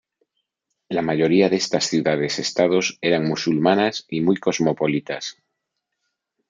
[0.89, 5.37] La mayoría de estas ciudades estados eran musulmanas y muy cosmopolitas.